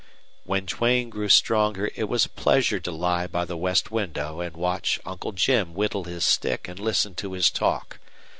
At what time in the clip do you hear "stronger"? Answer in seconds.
1.29-1.91